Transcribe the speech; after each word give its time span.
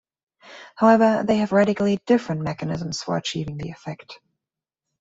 However, 0.77 1.23
they 1.23 1.37
have 1.37 1.51
radically 1.51 1.97
different 2.07 2.41
mechanisms 2.41 3.03
for 3.03 3.17
achieving 3.17 3.57
the 3.57 3.69
effect. 3.69 4.19